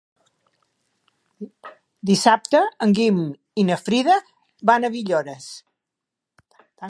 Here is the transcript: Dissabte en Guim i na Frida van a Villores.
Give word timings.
Dissabte 2.11 2.63
en 2.87 2.97
Guim 3.01 3.21
i 3.63 3.67
na 3.69 3.79
Frida 3.83 4.17
van 4.71 4.87
a 4.89 4.93
Villores. 4.99 5.49